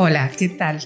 [0.00, 0.78] Hola, ¿qué tal?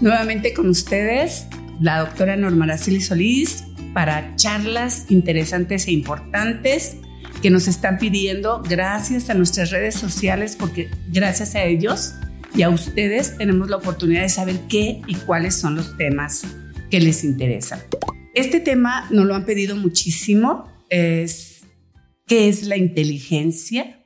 [0.00, 1.46] Nuevamente con ustedes,
[1.80, 3.62] la doctora Norma Araceli Solís,
[3.94, 6.96] para charlas interesantes e importantes
[7.40, 12.14] que nos están pidiendo gracias a nuestras redes sociales, porque gracias a ellos
[12.52, 16.42] y a ustedes tenemos la oportunidad de saber qué y cuáles son los temas
[16.90, 17.78] que les interesan.
[18.34, 21.60] Este tema nos lo han pedido muchísimo, es
[22.26, 23.97] ¿qué es la inteligencia?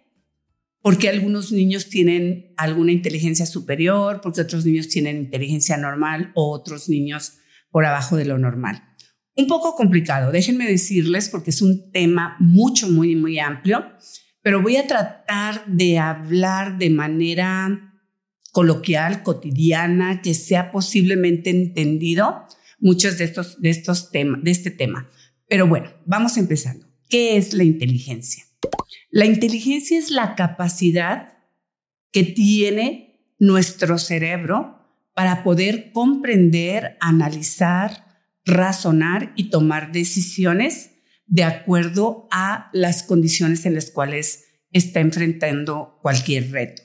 [0.82, 6.88] Porque algunos niños tienen alguna inteligencia superior, porque otros niños tienen inteligencia normal o otros
[6.88, 7.38] niños
[7.70, 8.82] por abajo de lo normal.
[9.34, 13.84] Un poco complicado, déjenme decirles, porque es un tema mucho, muy, muy amplio,
[14.42, 17.94] pero voy a tratar de hablar de manera
[18.50, 22.44] coloquial, cotidiana, que sea posiblemente entendido
[22.78, 25.08] muchos de estos, de estos temas, de este tema.
[25.48, 26.86] Pero bueno, vamos empezando.
[27.08, 28.44] ¿Qué es la inteligencia?
[29.10, 31.34] La inteligencia es la capacidad
[32.12, 34.78] que tiene nuestro cerebro
[35.14, 38.06] para poder comprender, analizar,
[38.44, 40.92] razonar y tomar decisiones
[41.26, 46.82] de acuerdo a las condiciones en las cuales está enfrentando cualquier reto.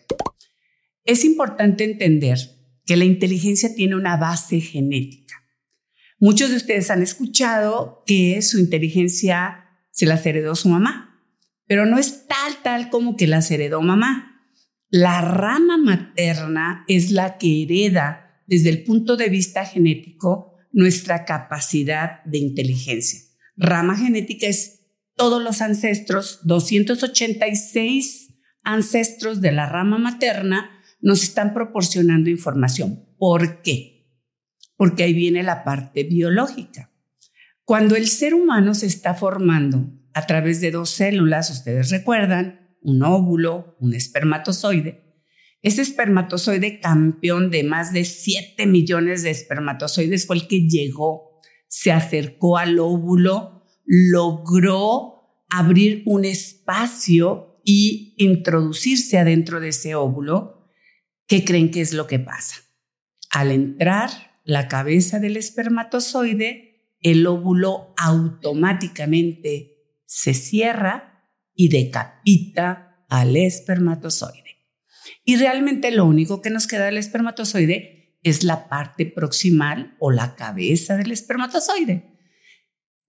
[1.03, 2.39] Es importante entender
[2.85, 5.35] que la inteligencia tiene una base genética.
[6.19, 11.06] Muchos de ustedes han escuchado que su inteligencia se la heredó su mamá
[11.67, 14.41] pero no es tal, tal como que las heredó mamá.
[14.89, 22.23] La rama materna es la que hereda desde el punto de vista genético nuestra capacidad
[22.23, 23.19] de inteligencia.
[23.57, 30.69] Rama genética es todos los ancestros, 286 ancestros de la rama materna
[31.01, 33.05] nos están proporcionando información.
[33.17, 34.11] ¿Por qué?
[34.75, 36.91] Porque ahí viene la parte biológica.
[37.63, 43.03] Cuando el ser humano se está formando a través de dos células, ustedes recuerdan, un
[43.03, 45.03] óvulo, un espermatozoide.
[45.61, 51.91] Ese espermatozoide campeón de más de 7 millones de espermatozoides fue el que llegó, se
[51.91, 60.67] acercó al óvulo, logró abrir un espacio y introducirse adentro de ese óvulo.
[61.27, 62.55] ¿Qué creen que es lo que pasa?
[63.29, 64.09] Al entrar
[64.45, 69.76] la cabeza del espermatozoide, el óvulo automáticamente
[70.07, 74.57] se cierra y decapita al espermatozoide.
[75.23, 80.35] Y realmente lo único que nos queda del espermatozoide es la parte proximal o la
[80.35, 82.17] cabeza del espermatozoide.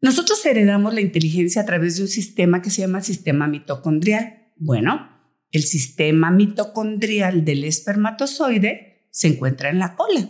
[0.00, 4.52] Nosotros heredamos la inteligencia a través de un sistema que se llama sistema mitocondrial.
[4.56, 5.08] Bueno,
[5.50, 10.28] el sistema mitocondrial del espermatozoide se encuentra en la cola.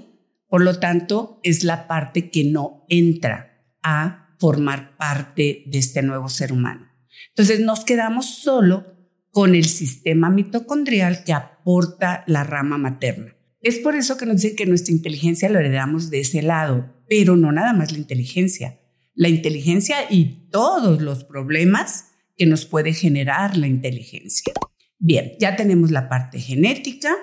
[0.48, 6.28] Por lo tanto, es la parte que no entra a formar parte de este nuevo
[6.28, 6.88] ser humano.
[7.30, 8.98] Entonces nos quedamos solo
[9.30, 13.36] con el sistema mitocondrial que aporta la rama materna.
[13.60, 17.36] Es por eso que nos dicen que nuestra inteligencia lo heredamos de ese lado, pero
[17.36, 18.80] no nada más la inteligencia.
[19.14, 22.06] La inteligencia y todos los problemas
[22.36, 24.52] que nos puede generar la inteligencia.
[24.98, 27.14] Bien, ya tenemos la parte genética.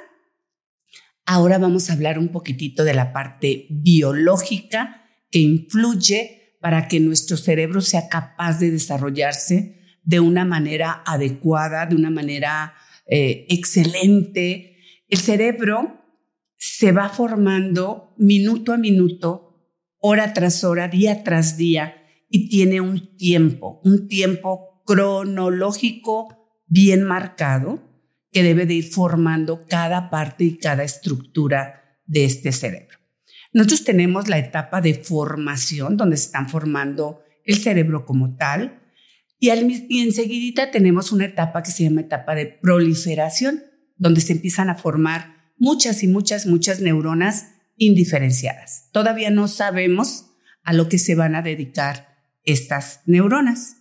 [1.26, 7.38] Ahora vamos a hablar un poquitito de la parte biológica que influye para que nuestro
[7.38, 12.74] cerebro sea capaz de desarrollarse de una manera adecuada, de una manera
[13.06, 14.80] eh, excelente.
[15.08, 16.02] El cerebro
[16.58, 21.98] se va formando minuto a minuto, hora tras hora, día tras día,
[22.32, 27.80] y tiene un tiempo, un tiempo cronológico bien marcado
[28.32, 33.05] que debe de ir formando cada parte y cada estructura de este cerebro.
[33.56, 38.82] Nosotros tenemos la etapa de formación, donde se están formando el cerebro como tal,
[39.40, 43.64] y, al, y enseguidita tenemos una etapa que se llama etapa de proliferación,
[43.96, 47.46] donde se empiezan a formar muchas y muchas, muchas neuronas
[47.78, 48.90] indiferenciadas.
[48.92, 50.32] Todavía no sabemos
[50.64, 52.10] a lo que se van a dedicar
[52.44, 53.78] estas neuronas.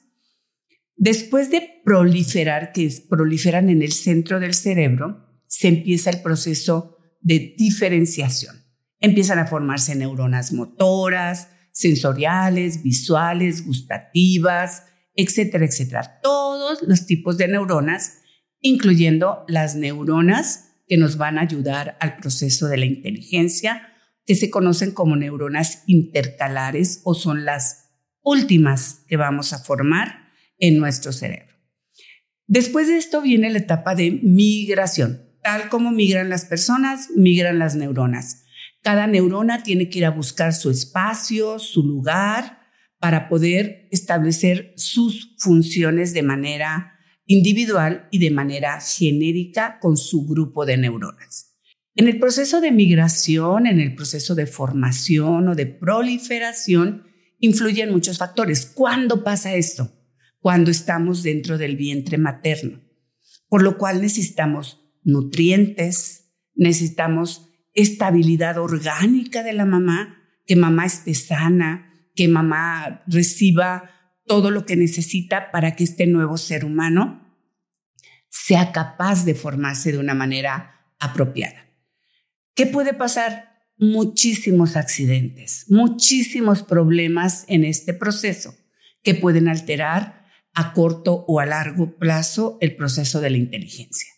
[0.94, 7.56] Después de proliferar, que proliferan en el centro del cerebro, se empieza el proceso de
[7.58, 8.63] diferenciación
[9.04, 14.84] empiezan a formarse neuronas motoras, sensoriales, visuales, gustativas,
[15.14, 16.20] etcétera, etcétera.
[16.22, 18.20] Todos los tipos de neuronas,
[18.60, 23.88] incluyendo las neuronas que nos van a ayudar al proceso de la inteligencia,
[24.26, 27.90] que se conocen como neuronas intercalares o son las
[28.22, 31.54] últimas que vamos a formar en nuestro cerebro.
[32.46, 35.28] Después de esto viene la etapa de migración.
[35.42, 38.43] Tal como migran las personas, migran las neuronas.
[38.84, 42.58] Cada neurona tiene que ir a buscar su espacio, su lugar,
[42.98, 46.92] para poder establecer sus funciones de manera
[47.24, 51.56] individual y de manera genérica con su grupo de neuronas.
[51.94, 57.04] En el proceso de migración, en el proceso de formación o de proliferación,
[57.38, 58.66] influyen muchos factores.
[58.66, 59.92] ¿Cuándo pasa esto?
[60.40, 62.82] Cuando estamos dentro del vientre materno,
[63.48, 67.43] por lo cual necesitamos nutrientes, necesitamos
[67.74, 73.90] estabilidad orgánica de la mamá, que mamá esté sana, que mamá reciba
[74.26, 77.20] todo lo que necesita para que este nuevo ser humano
[78.30, 81.68] sea capaz de formarse de una manera apropiada.
[82.54, 83.52] ¿Qué puede pasar?
[83.76, 88.54] Muchísimos accidentes, muchísimos problemas en este proceso
[89.02, 90.24] que pueden alterar
[90.54, 94.13] a corto o a largo plazo el proceso de la inteligencia.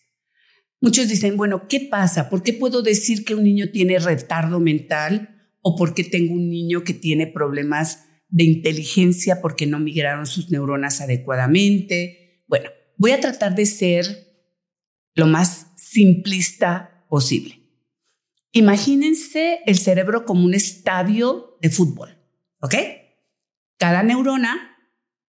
[0.81, 2.29] Muchos dicen, bueno, ¿qué pasa?
[2.29, 6.51] ¿Por qué puedo decir que un niño tiene retardo mental o por qué tengo un
[6.51, 12.45] niño que tiene problemas de inteligencia porque no migraron sus neuronas adecuadamente?
[12.47, 14.27] Bueno, voy a tratar de ser
[15.15, 17.63] lo más simplista posible.
[18.53, 22.19] Imagínense el cerebro como un estadio de fútbol,
[22.61, 22.75] ¿ok?
[23.79, 24.77] Cada neurona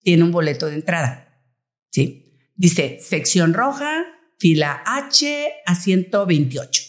[0.02, 1.42] tiene un boleto de entrada,
[1.90, 2.38] ¿sí?
[2.56, 4.06] Dice sección roja,
[4.38, 6.84] fila H a 128.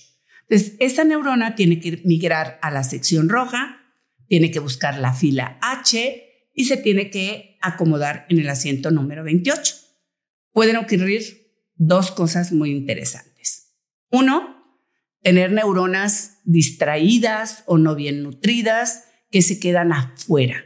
[0.48, 3.80] Entonces, esa neurona tiene que migrar a la sección roja,
[4.28, 9.24] tiene que buscar la fila H y se tiene que acomodar en el asiento número
[9.24, 9.74] 28.
[10.52, 13.74] Pueden ocurrir dos cosas muy interesantes.
[14.10, 14.58] Uno,
[15.22, 20.64] tener neuronas distraídas o no bien nutridas que se quedan afuera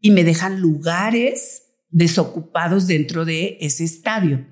[0.00, 4.46] y me dejan lugares desocupados dentro de ese estadio.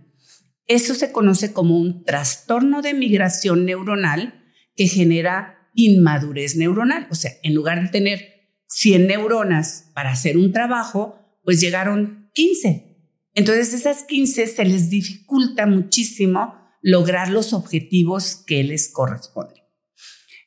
[0.67, 4.43] Eso se conoce como un trastorno de migración neuronal
[4.77, 7.07] que genera inmadurez neuronal.
[7.11, 8.35] O sea, en lugar de tener
[8.69, 12.97] 100 neuronas para hacer un trabajo, pues llegaron 15.
[13.35, 19.65] Entonces esas 15 se les dificulta muchísimo lograr los objetivos que les corresponden.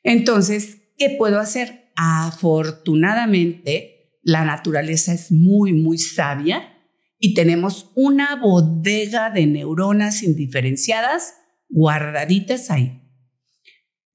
[0.03, 1.91] Entonces, ¿qué puedo hacer?
[1.95, 6.76] Afortunadamente, la naturaleza es muy, muy sabia
[7.19, 11.33] y tenemos una bodega de neuronas indiferenciadas
[11.69, 13.01] guardaditas ahí.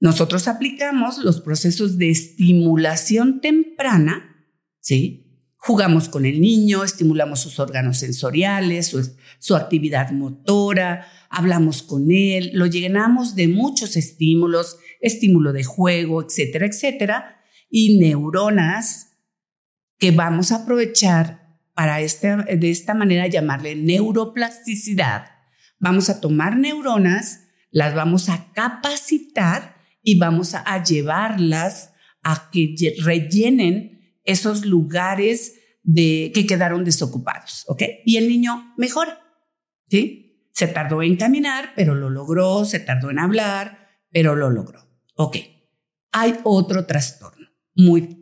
[0.00, 4.46] Nosotros aplicamos los procesos de estimulación temprana,
[4.80, 5.18] ¿sí?
[5.56, 12.50] Jugamos con el niño, estimulamos sus órganos sensoriales, su, su actividad motora, hablamos con él,
[12.52, 17.36] lo llenamos de muchos estímulos, estímulo de juego, etcétera, etcétera,
[17.70, 19.18] y neuronas
[19.98, 21.41] que vamos a aprovechar
[21.74, 25.26] para este, de esta manera llamarle neuroplasticidad,
[25.78, 34.18] vamos a tomar neuronas, las vamos a capacitar y vamos a, llevarlas a que rellenen
[34.24, 37.82] esos lugares de, que quedaron desocupados, ¿ok?
[38.04, 39.20] Y el niño mejora,
[39.88, 40.48] ¿sí?
[40.52, 44.86] Se tardó en caminar, pero lo logró, se tardó en hablar, pero lo logró,
[45.16, 45.38] ¿ok?
[46.12, 48.21] Hay otro trastorno muy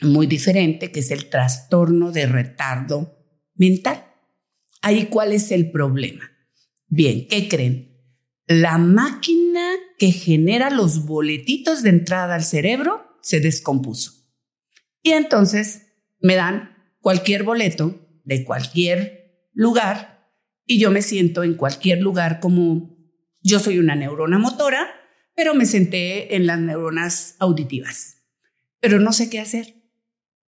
[0.00, 3.24] muy diferente, que es el trastorno de retardo
[3.54, 4.04] mental.
[4.82, 6.30] Ahí, ¿cuál es el problema?
[6.86, 7.96] Bien, ¿qué creen?
[8.46, 14.12] La máquina que genera los boletitos de entrada al cerebro se descompuso.
[15.02, 15.82] Y entonces
[16.20, 20.32] me dan cualquier boleto de cualquier lugar
[20.66, 22.96] y yo me siento en cualquier lugar como
[23.42, 24.88] yo soy una neurona motora,
[25.34, 28.26] pero me senté en las neuronas auditivas.
[28.80, 29.77] Pero no sé qué hacer.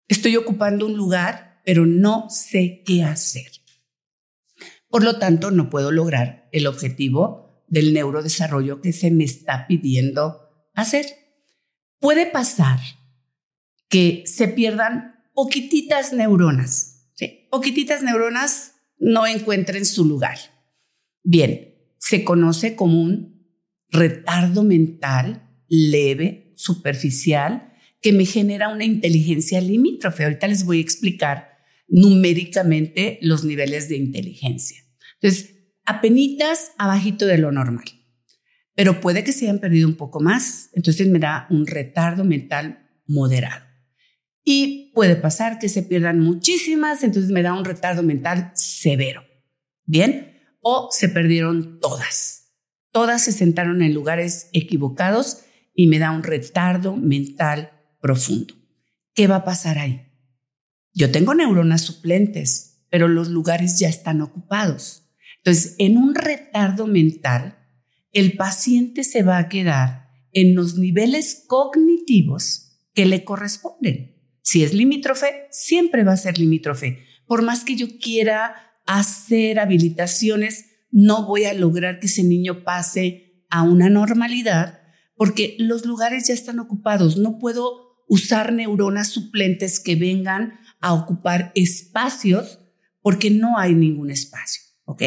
[0.10, 3.52] Estoy ocupando un lugar, pero no sé qué hacer.
[4.90, 10.68] Por lo tanto, no puedo lograr el objetivo del neurodesarrollo que se me está pidiendo
[10.74, 11.06] hacer.
[12.00, 12.80] Puede pasar
[13.88, 17.48] que se pierdan poquititas neuronas, ¿sí?
[17.52, 20.38] poquititas neuronas no encuentren su lugar.
[21.24, 23.48] Bien, se conoce como un
[23.90, 27.69] retardo mental leve, superficial,
[28.02, 30.24] que me genera una inteligencia limítrofe.
[30.24, 31.50] Ahorita les voy a explicar
[31.88, 34.84] numéricamente los niveles de inteligencia.
[35.22, 37.86] Entonces, apenitas abajito de lo normal,
[38.76, 42.90] pero puede que se hayan perdido un poco más, entonces me da un retardo mental
[43.08, 43.66] moderado.
[44.44, 49.24] Y puede pasar que se pierdan muchísimas, entonces me da un retardo mental severo.
[49.86, 50.40] ¿Bien?
[50.62, 52.54] O se perdieron todas.
[52.92, 55.42] Todas se sentaron en lugares equivocados
[55.74, 58.56] y me da un retardo mental profundo.
[59.14, 60.08] ¿Qué va a pasar ahí?
[60.94, 65.10] Yo tengo neuronas suplentes, pero los lugares ya están ocupados.
[65.38, 67.58] Entonces, en un retardo mental,
[68.12, 74.16] el paciente se va a quedar en los niveles cognitivos que le corresponden.
[74.42, 77.06] Si es limítrofe, siempre va a ser limítrofe.
[77.26, 83.46] Por más que yo quiera hacer habilitaciones, no voy a lograr que ese niño pase
[83.50, 84.80] a una normalidad
[85.16, 87.18] porque los lugares ya están ocupados.
[87.18, 92.60] No puedo usar neuronas suplentes que vengan a ocupar espacios
[93.02, 95.04] porque no hay ningún espacio, ¿ok?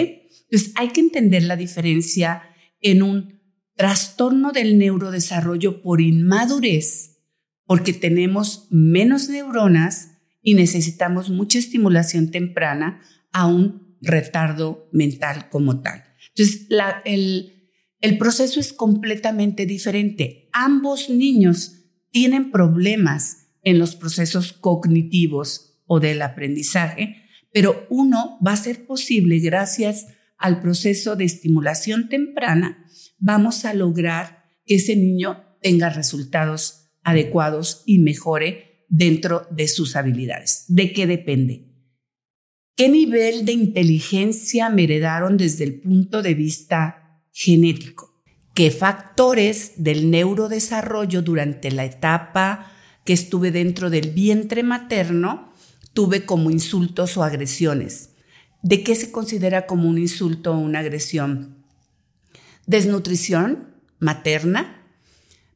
[0.49, 2.43] Entonces hay que entender la diferencia
[2.81, 3.43] en un
[3.75, 7.19] trastorno del neurodesarrollo por inmadurez,
[7.67, 16.05] porque tenemos menos neuronas y necesitamos mucha estimulación temprana a un retardo mental como tal.
[16.35, 16.69] Entonces,
[17.05, 20.49] el, el proceso es completamente diferente.
[20.53, 21.82] Ambos niños
[22.13, 27.17] tienen problemas en los procesos cognitivos o del aprendizaje,
[27.53, 30.07] pero uno va a ser posible gracias
[30.39, 32.85] al proceso de estimulación temprana,
[33.19, 40.65] vamos a lograr que ese niño tenga resultados adecuados y mejore dentro de sus habilidades.
[40.69, 41.73] ¿De qué depende?
[42.77, 48.12] ¿Qué nivel de inteligencia me heredaron desde el punto de vista genético?
[48.55, 52.71] ¿Qué factores del neurodesarrollo durante la etapa
[53.05, 55.51] que estuve dentro del vientre materno
[55.95, 58.11] tuve como insultos o agresiones?
[58.61, 61.65] ¿De qué se considera como un insulto o una agresión?
[62.67, 63.69] Desnutrición
[63.99, 64.83] materna,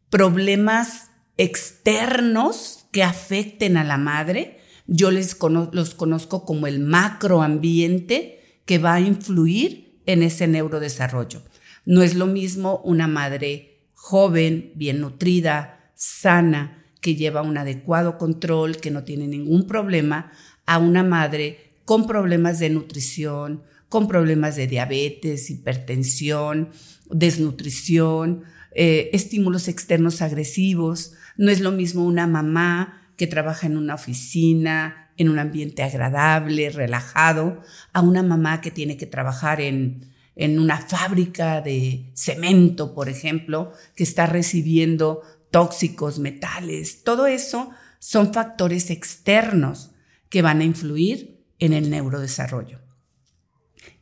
[0.09, 4.61] problemas externos que afecten a la madre.
[4.87, 5.37] Yo les
[5.73, 11.43] los conozco como el macroambiente que va a influir en ese neurodesarrollo.
[11.87, 18.77] No es lo mismo una madre joven, bien nutrida, sana, que lleva un adecuado control,
[18.79, 20.33] que no tiene ningún problema,
[20.67, 26.71] a una madre con problemas de nutrición, con problemas de diabetes, hipertensión,
[27.09, 28.43] desnutrición,
[28.75, 31.13] eh, estímulos externos agresivos.
[31.37, 36.71] No es lo mismo una mamá que trabaja en una oficina, en un ambiente agradable,
[36.71, 37.63] relajado,
[37.93, 43.73] a una mamá que tiene que trabajar en, en una fábrica de cemento, por ejemplo,
[43.97, 47.03] que está recibiendo tóxicos, metales.
[47.03, 49.93] Todo eso son factores externos
[50.29, 52.81] que van a influir en el neurodesarrollo.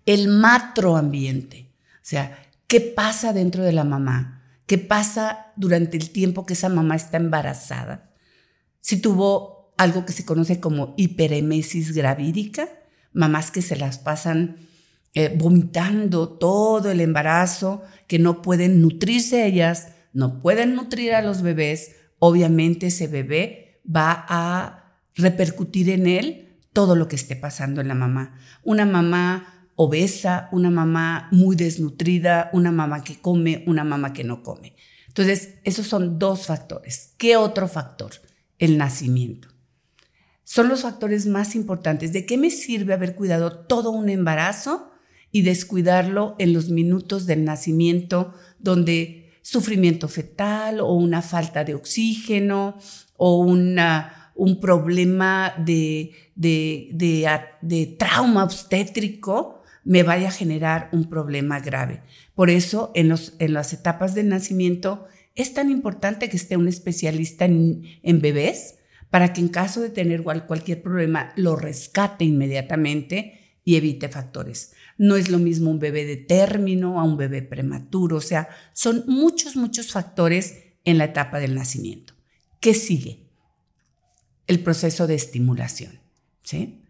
[0.07, 4.43] El matroambiente, o sea, ¿qué pasa dentro de la mamá?
[4.67, 8.11] ¿Qué pasa durante el tiempo que esa mamá está embarazada?
[8.81, 12.69] Si tuvo algo que se conoce como hiperemesis gravídica,
[13.13, 14.57] mamás que se las pasan
[15.15, 21.43] eh, vomitando todo el embarazo, que no pueden nutrirse ellas, no pueden nutrir a los
[21.43, 27.89] bebés, obviamente ese bebé va a repercutir en él todo lo que esté pasando en
[27.89, 28.39] la mamá.
[28.65, 34.43] Una mamá obesa, una mamá muy desnutrida, una mamá que come, una mamá que no
[34.43, 34.75] come.
[35.07, 37.15] Entonces, esos son dos factores.
[37.19, 38.13] ¿Qué otro factor?
[38.59, 39.49] El nacimiento.
[40.43, 42.13] Son los factores más importantes.
[42.13, 44.91] ¿De qué me sirve haber cuidado todo un embarazo
[45.35, 52.79] y descuidarlo en los minutos del nacimiento donde sufrimiento fetal o una falta de oxígeno
[53.17, 62.03] o una un problema de, de, trauma obstétrico me vaya a generar un problema grave.
[62.37, 66.69] Por eso, en, los, en las etapas del nacimiento, es tan importante que esté un
[66.69, 68.77] especialista en, en bebés
[69.11, 74.74] para que en caso de tener cualquier problema lo rescate inmediatamente y evite factores.
[74.97, 79.05] No es lo mismo un bebé de término a un bebé prematuro, o sea, son
[79.07, 82.15] muchos, muchos factores en la etapa del nacimiento.
[82.61, 83.25] ¿Qué sigue?
[84.47, 86.01] el proceso de estimulación.
[86.43, 86.83] ¿sí?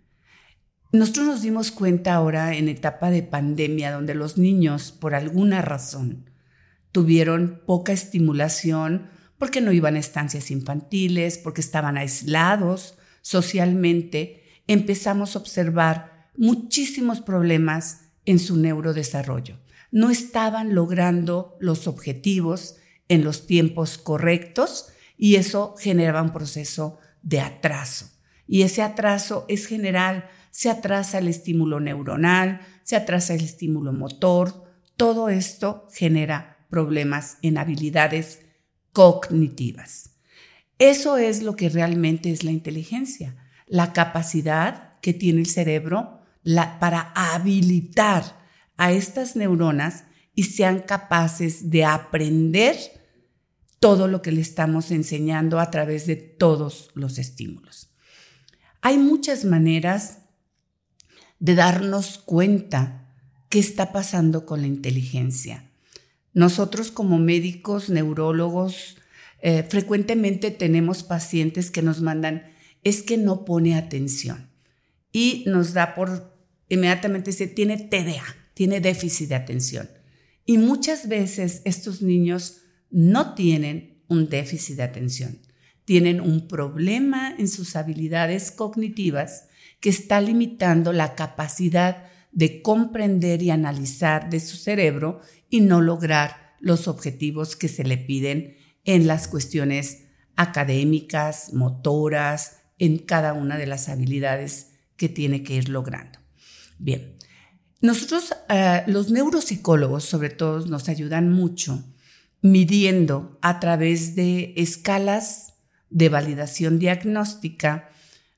[0.93, 6.31] Nosotros nos dimos cuenta ahora en etapa de pandemia donde los niños, por alguna razón,
[6.93, 9.09] tuvieron poca estimulación
[9.39, 18.03] porque no iban a estancias infantiles, porque estaban aislados socialmente, empezamos a observar muchísimos problemas
[18.25, 19.59] en su neurodesarrollo.
[19.91, 22.77] No estaban logrando los objetivos
[23.09, 28.11] en los tiempos correctos y eso generaba un proceso de atraso.
[28.47, 34.65] Y ese atraso es general, se atrasa el estímulo neuronal, se atrasa el estímulo motor,
[34.97, 38.41] todo esto genera problemas en habilidades
[38.93, 40.11] cognitivas.
[40.79, 43.37] Eso es lo que realmente es la inteligencia,
[43.67, 46.21] la capacidad que tiene el cerebro
[46.81, 48.45] para habilitar
[48.77, 52.77] a estas neuronas y sean capaces de aprender
[53.81, 57.91] todo lo que le estamos enseñando a través de todos los estímulos.
[58.81, 60.19] Hay muchas maneras
[61.39, 63.09] de darnos cuenta
[63.49, 65.71] qué está pasando con la inteligencia.
[66.33, 68.97] Nosotros como médicos, neurólogos,
[69.41, 72.51] eh, frecuentemente tenemos pacientes que nos mandan,
[72.83, 74.51] es que no pone atención
[75.13, 76.34] y nos da por,
[76.75, 79.89] inmediatamente se tiene TDA, tiene déficit de atención.
[80.47, 82.59] Y muchas veces estos niños
[82.91, 85.41] no tienen un déficit de atención,
[85.85, 89.49] tienen un problema en sus habilidades cognitivas
[89.81, 96.57] que está limitando la capacidad de comprender y analizar de su cerebro y no lograr
[96.61, 100.05] los objetivos que se le piden en las cuestiones
[100.37, 106.24] académicas, motoras, en cada una de las habilidades que tiene que ir logrando.
[106.79, 107.17] Bien,
[107.81, 111.85] nosotros, eh, los neuropsicólogos sobre todo, nos ayudan mucho
[112.41, 115.55] midiendo a través de escalas
[115.91, 117.89] de validación diagnóstica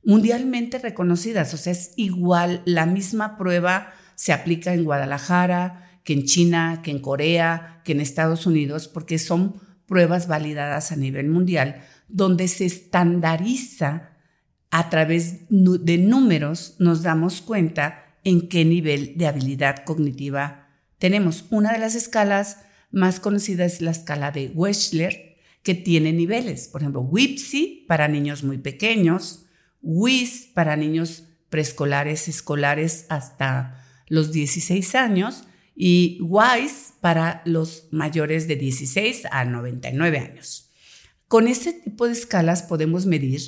[0.04, 1.52] mundialmente reconocidas.
[1.54, 6.92] O sea, es igual, la misma prueba se aplica en Guadalajara, que en China, que
[6.92, 12.64] en Corea, que en Estados Unidos, porque son pruebas validadas a nivel mundial, donde se
[12.64, 14.10] estandariza
[14.70, 20.68] a través de números, nos damos cuenta en qué nivel de habilidad cognitiva
[20.98, 21.44] tenemos.
[21.50, 22.58] Una de las escalas
[22.90, 26.66] más conocidas es la escala de Wechsler, que tiene niveles.
[26.66, 29.46] Por ejemplo, WIPSI para niños muy pequeños,
[29.80, 35.44] WIS para niños preescolares, escolares hasta los 16 años
[35.76, 40.72] y WISE para los mayores de 16 a 99 años.
[41.28, 43.40] Con este tipo de escalas podemos medir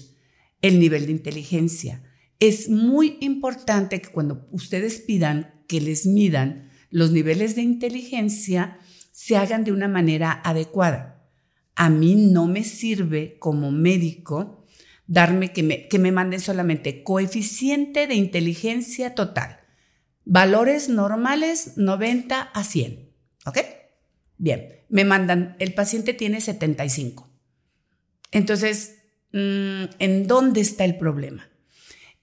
[0.62, 2.08] el nivel de inteligencia.
[2.40, 8.78] Es muy importante que cuando ustedes pidan que les midan los niveles de inteligencia,
[9.11, 11.28] se hagan de una manera adecuada.
[11.75, 14.64] A mí no me sirve como médico
[15.07, 19.61] darme que me, que me manden solamente coeficiente de inteligencia total.
[20.25, 23.11] Valores normales 90 a 100.
[23.47, 23.59] ¿Ok?
[24.37, 27.28] Bien, me mandan, el paciente tiene 75.
[28.30, 28.99] Entonces,
[29.33, 31.49] mm, ¿en dónde está el problema?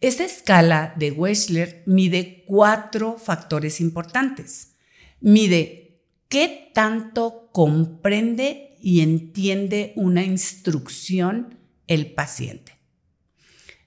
[0.06, 4.76] Esta escala de Wechsler mide cuatro factores importantes.
[5.20, 12.74] Mide qué tanto comprende y entiende una instrucción el paciente.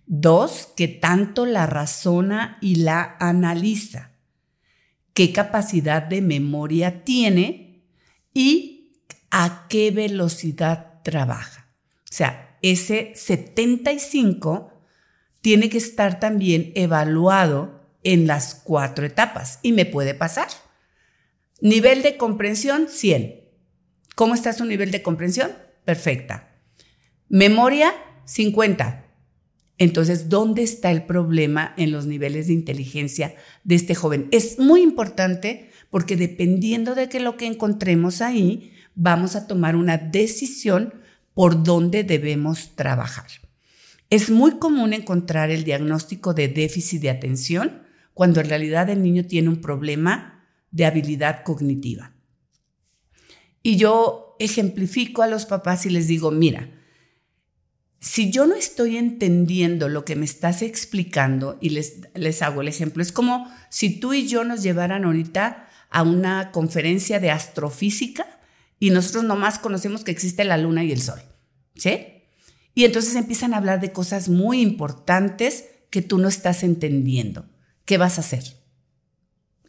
[0.07, 4.11] Dos, que tanto la razona y la analiza.
[5.14, 7.85] ¿Qué capacidad de memoria tiene
[8.35, 11.68] y a qué velocidad trabaja?
[12.11, 14.78] O sea, ese 75
[15.40, 20.48] tiene que estar también evaluado en las cuatro etapas y me puede pasar.
[21.61, 23.44] Nivel de comprensión, 100.
[24.14, 25.53] ¿Cómo está su nivel de comprensión?
[25.85, 26.57] Perfecta.
[27.29, 29.05] Memoria, 50.
[29.79, 34.29] Entonces, ¿dónde está el problema en los niveles de inteligencia de este joven?
[34.33, 39.96] Es muy importante porque dependiendo de que lo que encontremos ahí, vamos a tomar una
[39.96, 40.94] decisión
[41.33, 43.27] por dónde debemos trabajar.
[44.11, 47.83] Es muy común encontrar el diagnóstico de déficit de atención
[48.14, 52.14] cuando en realidad el niño tiene un problema de habilidad cognitiva.
[53.62, 56.71] Y yo ejemplifico a los papás y les digo, mira,
[58.01, 62.68] si yo no estoy entendiendo lo que me estás explicando y les, les hago el
[62.68, 68.40] ejemplo, es como si tú y yo nos llevaran ahorita a una conferencia de astrofísica
[68.79, 71.21] y nosotros nomás conocemos que existe la luna y el sol,
[71.75, 72.17] ¿sí?
[72.79, 77.45] Y entonces empiezan a hablar de cosas muy importantes que tú no estás entendiendo.
[77.85, 78.45] ¿Qué vas a hacer?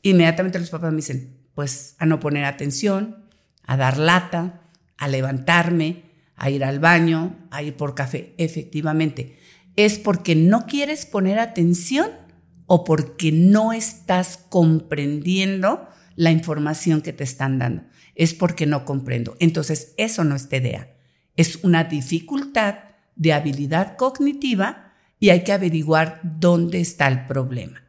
[0.04, 3.26] Inmediatamente los papás me dicen, pues a no poner atención,
[3.64, 4.62] a dar lata,
[4.96, 6.04] a levantarme,
[6.36, 8.36] a ir al baño, a ir por café.
[8.38, 9.40] Efectivamente,
[9.76, 12.12] ¿es porque no quieres poner atención
[12.68, 17.86] o porque no estás comprendiendo la información que te están dando?
[18.14, 19.36] Es porque no comprendo.
[19.40, 20.90] Entonces, eso no es TDA.
[21.36, 22.89] Es una dificultad
[23.20, 27.84] de habilidad cognitiva y hay que averiguar dónde está el problema.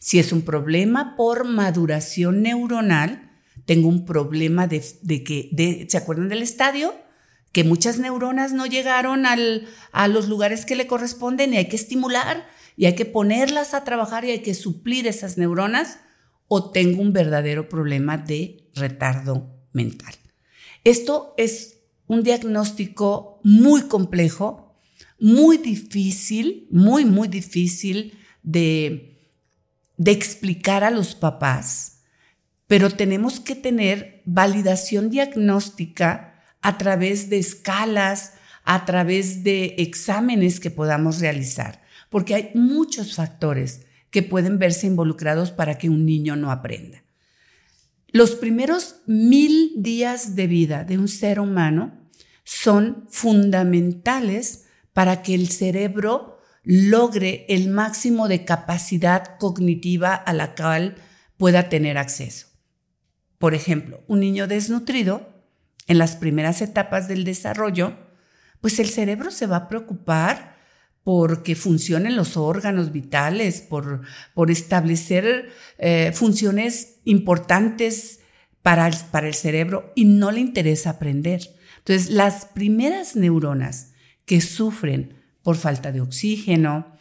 [0.00, 3.30] Si es un problema por maduración neuronal,
[3.66, 4.80] tengo un problema de,
[5.22, 6.94] que, ¿se acuerdan del estadio?
[7.52, 12.46] que muchas neuronas no llegaron a los lugares que le corresponden y hay que estimular
[12.78, 15.98] y hay que ponerlas a trabajar y hay que suplir esas neuronas
[16.48, 20.14] o tengo un verdadero problema de retardo mental.
[20.84, 24.61] Esto es un diagnóstico muy complejo,
[25.22, 29.20] muy difícil, muy, muy difícil de,
[29.96, 32.00] de explicar a los papás,
[32.66, 38.32] pero tenemos que tener validación diagnóstica a través de escalas,
[38.64, 45.52] a través de exámenes que podamos realizar, porque hay muchos factores que pueden verse involucrados
[45.52, 47.04] para que un niño no aprenda.
[48.08, 51.96] Los primeros mil días de vida de un ser humano
[52.42, 60.96] son fundamentales para que el cerebro logre el máximo de capacidad cognitiva a la cual
[61.36, 62.48] pueda tener acceso.
[63.38, 65.28] Por ejemplo, un niño desnutrido
[65.88, 67.96] en las primeras etapas del desarrollo,
[68.60, 70.52] pues el cerebro se va a preocupar
[71.02, 74.02] porque funcionen los órganos vitales, por,
[74.34, 78.20] por establecer eh, funciones importantes
[78.62, 81.50] para el, para el cerebro y no le interesa aprender.
[81.78, 83.91] Entonces, las primeras neuronas
[84.24, 86.92] que sufren por falta de oxígeno,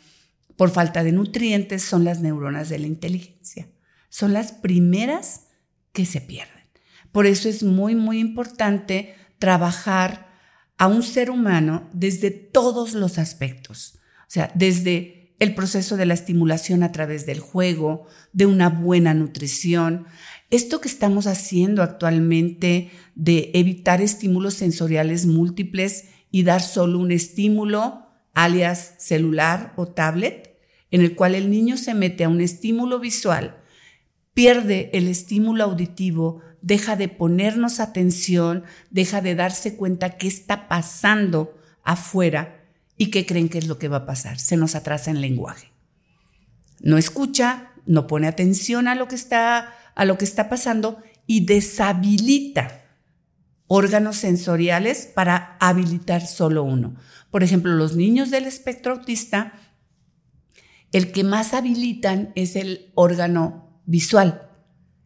[0.56, 3.70] por falta de nutrientes, son las neuronas de la inteligencia.
[4.10, 5.48] Son las primeras
[5.94, 6.64] que se pierden.
[7.12, 10.30] Por eso es muy, muy importante trabajar
[10.78, 14.00] a un ser humano desde todos los aspectos.
[14.22, 19.16] O sea, desde el proceso de la estimulación a través del juego, de una buena
[19.16, 20.06] nutrición.
[20.52, 28.08] Esto que estamos haciendo actualmente de evitar estímulos sensoriales múltiples y dar solo un estímulo,
[28.34, 30.58] alias celular o tablet,
[30.90, 33.62] en el cual el niño se mete a un estímulo visual,
[34.34, 41.58] pierde el estímulo auditivo, deja de ponernos atención, deja de darse cuenta qué está pasando
[41.84, 42.64] afuera
[42.98, 44.40] y qué creen que es lo que va a pasar.
[44.40, 45.72] Se nos atrasa en lenguaje.
[46.82, 51.46] No escucha, no pone atención a lo que está, a lo que está pasando y
[51.46, 52.81] deshabilita
[53.74, 56.98] órganos sensoriales para habilitar solo uno.
[57.30, 59.54] Por ejemplo, los niños del espectro autista,
[60.92, 64.50] el que más habilitan es el órgano visual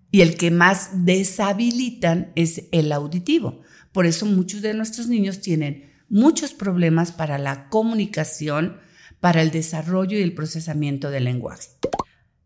[0.10, 3.62] y el que más deshabilitan es el auditivo.
[3.92, 8.78] Por eso muchos de nuestros niños tienen muchos problemas para la comunicación,
[9.20, 11.70] para el desarrollo y el procesamiento del lenguaje.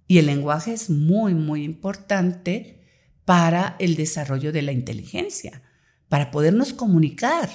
[0.05, 2.81] Y el lenguaje es muy, muy importante
[3.23, 5.61] para el desarrollo de la inteligencia,
[6.09, 7.49] para podernos comunicar.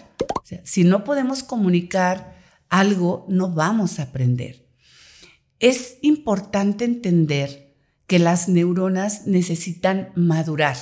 [0.63, 2.37] si no podemos comunicar
[2.69, 4.67] algo, no vamos a aprender.
[5.59, 7.75] Es importante entender
[8.07, 10.77] que las neuronas necesitan madurar.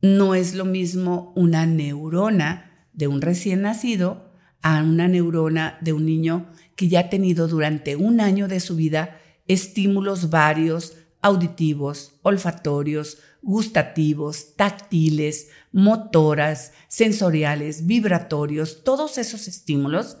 [0.00, 4.30] No es lo mismo una neurona de un recién nacido
[4.62, 6.46] a una neurona de un niño
[6.76, 14.56] que ya ha tenido durante un año de su vida estímulos varios, auditivos, olfatorios, gustativos,
[14.56, 20.18] táctiles, motoras, sensoriales, vibratorios, todos esos estímulos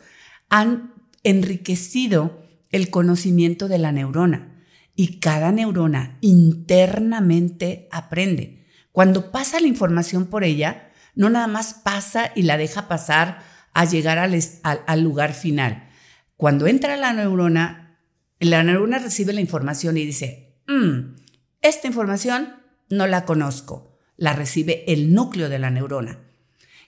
[0.50, 4.64] han enriquecido el conocimiento de la neurona
[4.96, 8.66] y cada neurona internamente aprende.
[8.90, 13.38] Cuando pasa la información por ella, no nada más pasa y la deja pasar
[13.72, 15.88] a llegar al, lugar final.
[16.36, 18.00] Cuando entra la neurona,
[18.40, 21.14] la neurona recibe la información y dice, mm,
[21.62, 22.56] esta información
[22.90, 23.93] no la conozco.
[24.16, 26.20] La recibe el núcleo de la neurona.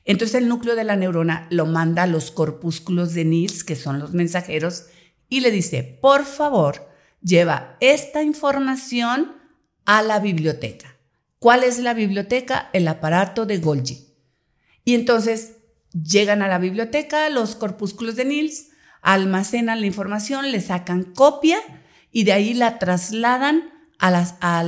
[0.05, 3.99] Entonces el núcleo de la neurona lo manda a los corpúsculos de NIRS, que son
[3.99, 4.87] los mensajeros,
[5.29, 6.89] y le dice, por favor,
[7.21, 9.33] lleva esta información
[9.85, 10.97] a la biblioteca.
[11.39, 12.71] ¿Cuál es la biblioteca?
[12.73, 14.07] El aparato de Golgi.
[14.85, 15.57] Y entonces
[15.93, 18.69] llegan a la biblioteca los corpúsculos de Nils,
[19.03, 21.59] almacenan la información, le sacan copia
[22.13, 24.65] y de ahí la trasladan a,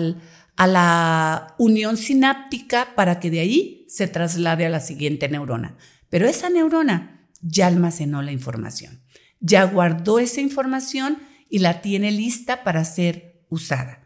[0.58, 5.76] a la unión sináptica para que de ahí se traslade a la siguiente neurona.
[6.10, 9.00] Pero esa neurona ya almacenó la información,
[9.38, 11.18] ya guardó esa información
[11.48, 14.02] y la tiene lista para ser usada.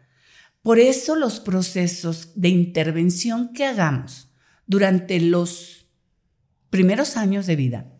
[0.61, 4.29] Por eso los procesos de intervención que hagamos
[4.67, 5.87] durante los
[6.69, 7.91] primeros años de vida,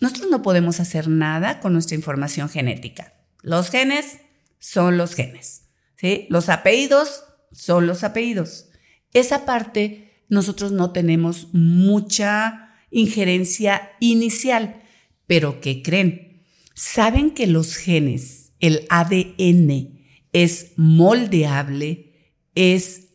[0.00, 3.14] nosotros no podemos hacer nada con nuestra información genética.
[3.42, 4.18] Los genes
[4.58, 6.26] son los genes, ¿sí?
[6.30, 7.22] Los apellidos
[7.56, 8.68] son los apellidos.
[9.12, 14.82] Esa parte nosotros no tenemos mucha injerencia inicial,
[15.26, 16.44] pero ¿qué creen?
[16.74, 20.00] Saben que los genes el ADN
[20.32, 22.14] es moldeable,
[22.54, 23.08] es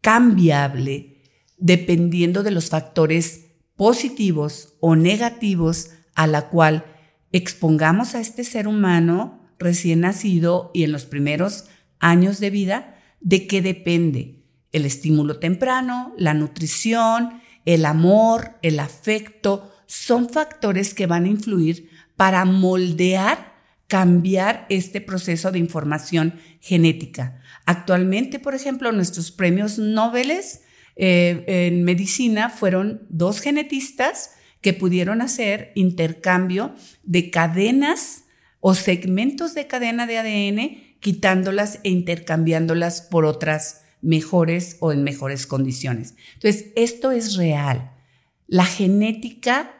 [0.00, 1.22] cambiable,
[1.58, 6.84] dependiendo de los factores positivos o negativos a la cual
[7.32, 11.64] expongamos a este ser humano recién nacido y en los primeros
[11.98, 19.72] años de vida, de qué depende el estímulo temprano, la nutrición, el amor, el afecto,
[19.86, 27.40] son factores que van a influir para moldear cambiar este proceso de información genética.
[27.66, 30.32] Actualmente, por ejemplo, nuestros premios Nobel
[30.96, 36.74] eh, en medicina fueron dos genetistas que pudieron hacer intercambio
[37.04, 38.24] de cadenas
[38.60, 45.46] o segmentos de cadena de ADN, quitándolas e intercambiándolas por otras mejores o en mejores
[45.46, 46.14] condiciones.
[46.34, 47.92] Entonces, esto es real.
[48.46, 49.72] La genética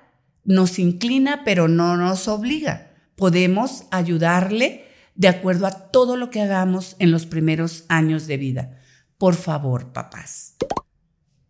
[0.45, 6.95] nos inclina, pero no nos obliga podemos ayudarle de acuerdo a todo lo que hagamos
[6.99, 8.79] en los primeros años de vida.
[9.19, 10.55] Por favor, papás.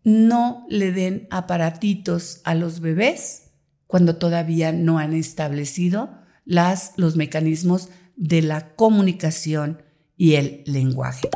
[0.03, 3.49] no le den aparatitos a los bebés
[3.87, 9.83] cuando todavía no han establecido las, los mecanismos de la comunicación
[10.17, 11.29] y el lenguaje.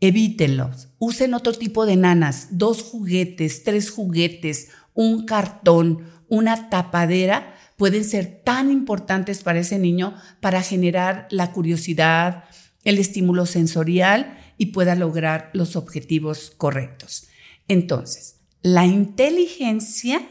[0.00, 0.90] Evítenlos.
[0.98, 8.42] Usen otro tipo de nanas, dos juguetes, tres juguetes, un cartón, una tapadera, pueden ser
[8.44, 12.44] tan importantes para ese niño para generar la curiosidad,
[12.84, 17.28] el estímulo sensorial y pueda lograr los objetivos correctos.
[17.68, 20.28] Entonces, la inteligencia,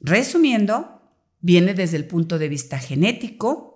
[0.00, 1.02] resumiendo,
[1.40, 3.73] viene desde el punto de vista genético,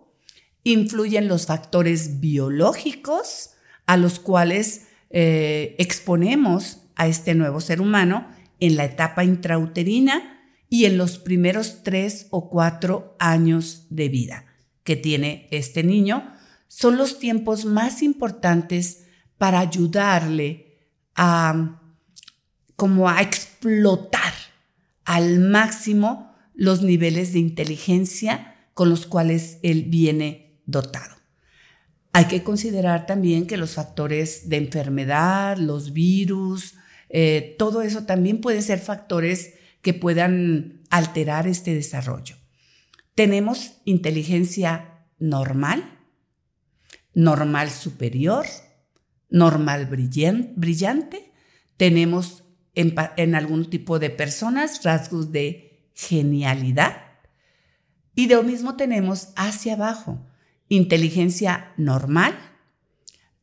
[0.65, 3.51] influyen los factores biológicos
[3.87, 8.29] a los cuales eh, exponemos a este nuevo ser humano
[8.61, 14.45] en la etapa intrauterina y en los primeros tres o cuatro años de vida
[14.83, 16.35] que tiene este niño.
[16.67, 19.05] Son los tiempos más importantes
[19.39, 20.77] para ayudarle
[21.15, 21.81] a
[22.77, 24.33] como a explotar
[25.05, 31.17] al máximo los niveles de inteligencia con los cuales él viene dotado.
[32.13, 36.77] Hay que considerar también que los factores de enfermedad, los virus,
[37.09, 42.37] eh, todo eso también pueden ser factores que puedan alterar este desarrollo.
[43.15, 45.99] Tenemos inteligencia normal,
[47.15, 48.47] normal superior,
[49.31, 51.33] normal brillante,
[51.77, 56.97] tenemos en, algún tipo de personas, rasgos de genialidad.
[58.15, 60.28] Y de lo mismo tenemos hacia abajo,
[60.69, 62.35] inteligencia normal,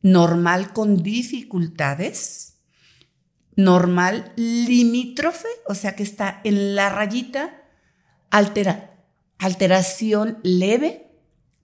[0.02, 2.58] normal con dificultades,
[3.56, 7.62] normal limítrofe, o sea que está en la rayita,
[8.30, 9.04] altera,
[9.38, 11.10] alteración leve,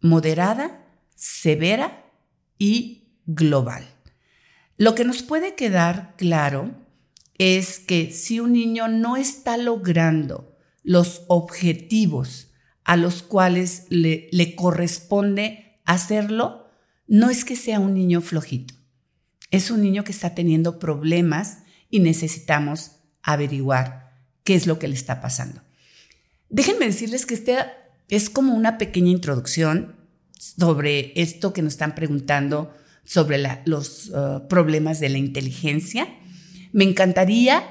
[0.00, 2.10] moderada, severa
[2.58, 3.86] y global.
[4.76, 6.74] Lo que nos puede quedar claro
[7.38, 12.51] es que si un niño no está logrando los objetivos
[12.84, 16.68] a los cuales le, corresponde hacerlo,
[17.06, 18.74] no es que sea un niño flojito,
[19.50, 21.58] es un niño que está teniendo problemas
[21.90, 22.92] y necesitamos
[23.22, 24.12] averiguar
[24.44, 25.62] qué es lo que le está pasando.
[26.48, 27.56] Déjenme decirles que este
[28.08, 29.96] es como una pequeña introducción
[30.38, 36.08] sobre esto que nos están preguntando sobre los uh, problemas de la inteligencia
[36.72, 37.62] me encantaría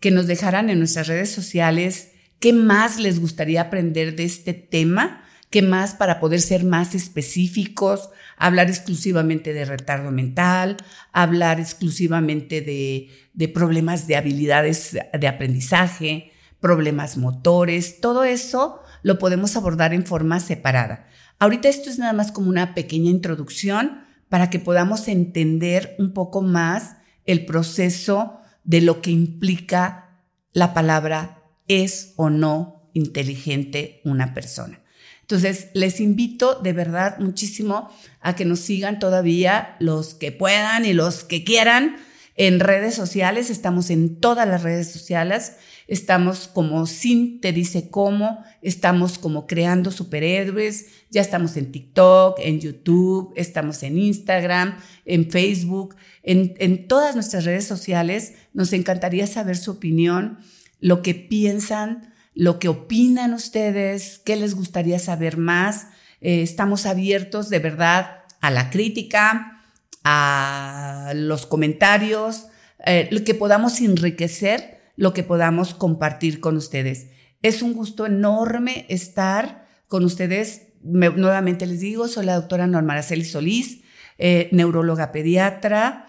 [0.00, 5.24] que nos dejaran en nuestras redes sociales qué más les gustaría aprender de este tema,
[5.50, 10.76] qué más para poder ser más específicos, hablar exclusivamente de retardo mental,
[11.12, 19.56] hablar exclusivamente de, de problemas de habilidades de aprendizaje, problemas motores, todo eso lo podemos
[19.56, 21.06] abordar en forma separada.
[21.38, 26.42] Ahorita esto es nada más como una pequeña introducción para que podamos entender un poco
[26.42, 30.20] más el proceso de lo que implica
[30.52, 31.37] la palabra
[31.68, 34.80] es o no inteligente una persona.
[35.20, 40.94] Entonces, les invito de verdad muchísimo a que nos sigan todavía los que puedan y
[40.94, 41.96] los que quieran
[42.34, 43.50] en redes sociales.
[43.50, 45.56] Estamos en todas las redes sociales.
[45.86, 48.42] Estamos como Sin Te Dice Cómo.
[48.62, 50.86] Estamos como creando superhéroes.
[51.10, 55.94] Ya estamos en TikTok, en YouTube, estamos en Instagram, en Facebook
[56.28, 58.34] en, todas nuestras redes sociales.
[58.52, 60.38] Nos encantaría saber su opinión,
[60.80, 65.88] lo que piensan, lo que opinan ustedes, qué les gustaría saber más.
[66.20, 69.62] Eh, estamos abiertos de verdad a la crítica,
[70.04, 72.46] a los comentarios,
[72.86, 77.08] eh, lo que podamos enriquecer, lo que podamos compartir con ustedes.
[77.42, 80.68] Es un gusto enorme estar con ustedes.
[80.82, 83.80] nuevamente les digo, soy la doctora Norma Araceli Solís,
[84.16, 86.06] eh, neuróloga pediatra,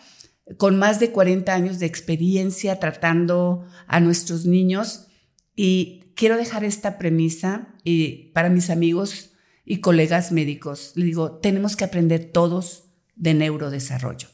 [0.58, 5.08] con más de 40 años de experiencia tratando a nuestros niños
[5.56, 9.32] y quiero dejar esta premisa y para mis amigos
[9.66, 10.94] y colegas médicos.
[10.96, 12.86] Le digo, tenemos que aprender todos
[13.16, 14.30] de neurodesarrollo.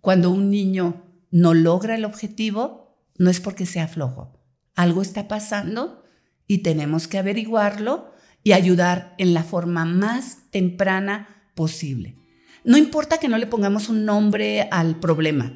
[0.00, 4.38] Cuando un niño no logra el objetivo, no es porque sea flojo.
[4.74, 6.04] Algo está pasando
[6.46, 12.16] y tenemos que averiguarlo y ayudar en la forma más temprana posible.
[12.64, 15.52] No importa que no le pongamos un nombre al problema.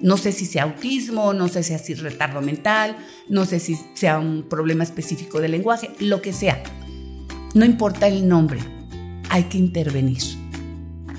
[0.00, 2.96] No sé si sea autismo, no sé si sea retardo mental,
[3.28, 6.62] no sé si sea un problema específico de lenguaje, lo que sea.
[7.54, 8.60] No importa el nombre,
[9.28, 10.22] hay que intervenir.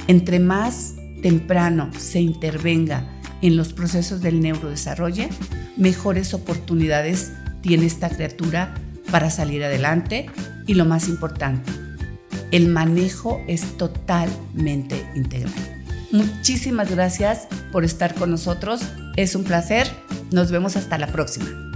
[0.07, 3.05] Entre más temprano se intervenga
[3.41, 5.25] en los procesos del neurodesarrollo,
[5.75, 8.73] mejores oportunidades tiene esta criatura
[9.11, 10.27] para salir adelante
[10.67, 11.71] y lo más importante,
[12.51, 15.53] el manejo es totalmente integral.
[16.11, 18.81] Muchísimas gracias por estar con nosotros.
[19.15, 19.87] Es un placer
[20.31, 21.68] Nos vemos hasta la próxima.